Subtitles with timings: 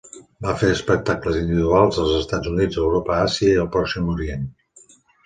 [0.43, 4.49] Va fer espectacles individuals als Estats Units, Europa, Àsia i el Pròxim Orient.